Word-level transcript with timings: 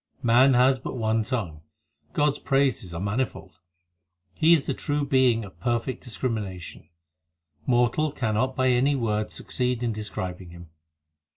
5 0.15 0.23
Man 0.25 0.53
has 0.55 0.79
but 0.79 0.97
one 0.97 1.21
tongue, 1.21 1.61
God 2.13 2.29
s 2.31 2.39
praises 2.39 2.91
are 2.91 2.99
manifold; 2.99 3.59
He 4.33 4.55
is 4.55 4.65
the 4.65 4.73
True 4.73 5.05
Being 5.05 5.45
of 5.45 5.59
perfect 5.59 6.03
discrimination; 6.03 6.89
Mortal 7.67 8.11
cannot 8.11 8.55
by 8.55 8.69
any 8.69 8.95
words 8.95 9.35
succeed 9.35 9.83
in 9.83 9.91
describing 9.93 10.49
Him. 10.49 10.71